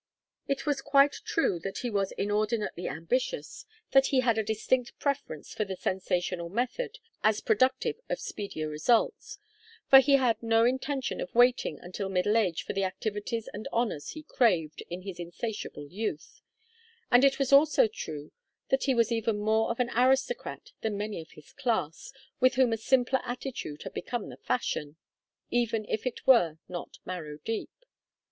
It 0.47 0.65
was 0.65 0.81
quite 0.81 1.11
true 1.25 1.59
that 1.59 1.77
he 1.85 1.91
was 1.91 2.11
inordinately 2.13 2.87
ambitious, 2.89 3.67
that 3.91 4.07
he 4.07 4.21
had 4.21 4.39
a 4.39 4.43
distinct 4.43 4.97
preference 4.97 5.53
for 5.53 5.63
the 5.63 5.75
sensational 5.75 6.49
method, 6.49 6.97
as 7.23 7.39
productive 7.39 7.97
of 8.09 8.19
speedier 8.19 8.67
results; 8.67 9.37
for 9.91 9.99
he 9.99 10.13
had 10.13 10.41
no 10.41 10.65
intention 10.65 11.21
of 11.21 11.35
waiting 11.35 11.77
until 11.79 12.09
middle 12.09 12.35
age 12.35 12.63
for 12.63 12.73
the 12.73 12.83
activities 12.83 13.47
and 13.53 13.67
honors 13.71 14.09
he 14.13 14.23
craved 14.23 14.81
in 14.89 15.03
his 15.03 15.19
insatiable 15.19 15.85
youth; 15.87 16.41
and 17.11 17.23
it 17.23 17.37
was 17.37 17.53
also 17.53 17.85
true 17.87 18.31
that 18.71 18.85
he 18.85 18.95
was 18.95 19.11
even 19.11 19.37
more 19.37 19.69
of 19.69 19.79
an 19.79 19.91
aristocrat 19.95 20.71
than 20.81 20.97
many 20.97 21.21
of 21.21 21.29
his 21.33 21.53
class, 21.53 22.11
with 22.39 22.55
whom 22.55 22.73
a 22.73 22.77
simpler 22.77 23.21
attitude 23.23 23.83
had 23.83 23.93
become 23.93 24.29
the 24.29 24.37
fashion, 24.37 24.95
even 25.51 25.85
if 25.87 26.07
it 26.07 26.25
were 26.25 26.57
not 26.67 26.97
marrow 27.05 27.37
deep. 27.45 27.69